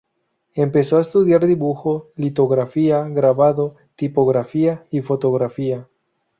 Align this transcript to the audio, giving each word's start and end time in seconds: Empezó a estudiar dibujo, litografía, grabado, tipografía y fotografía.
Empezó 0.55 0.97
a 0.97 1.01
estudiar 1.01 1.45
dibujo, 1.45 2.07
litografía, 2.15 3.03
grabado, 3.07 3.75
tipografía 3.95 4.83
y 4.89 5.01
fotografía. 5.01 5.87